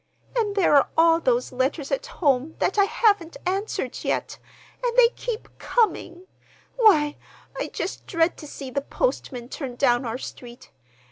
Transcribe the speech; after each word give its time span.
And 0.35 0.55
there 0.55 0.73
are 0.75 0.89
all 0.97 1.19
those 1.19 1.51
letters 1.51 1.91
at 1.91 2.07
home 2.07 2.55
that 2.57 2.79
I 2.79 2.85
haven't 2.85 3.37
answered 3.45 3.99
yet; 4.03 4.39
and 4.83 4.97
they 4.97 5.09
keep 5.09 5.47
coming—why, 5.59 7.17
I 7.55 7.67
just 7.67 8.07
dread 8.07 8.35
to 8.37 8.47
see 8.47 8.71
the 8.71 8.81
postman 8.81 9.47
turn 9.47 9.75
down 9.75 10.03
our 10.05 10.17
street. 10.17 10.71